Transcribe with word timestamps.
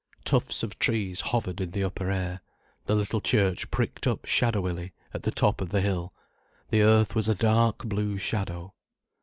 Tufts 0.25 0.63
of 0.63 0.79
trees 0.79 1.21
hovered 1.21 1.61
in 1.61 1.69
the 1.69 1.83
upper 1.83 2.09
air, 2.09 2.41
the 2.87 2.95
little 2.95 3.21
church 3.21 3.69
pricked 3.69 4.07
up 4.07 4.25
shadowily 4.25 4.93
at 5.13 5.21
the 5.21 5.29
top 5.29 5.61
of 5.61 5.69
the 5.69 5.81
hill, 5.81 6.11
the 6.71 6.81
earth 6.81 7.13
was 7.13 7.29
a 7.29 7.35
dark 7.35 7.85
blue 7.85 8.17
shadow. 8.17 8.73